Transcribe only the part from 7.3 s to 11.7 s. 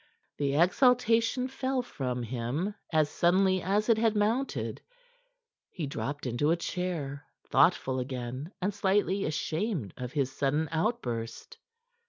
thoughtful again and slightly ashamed of his sudden outburst.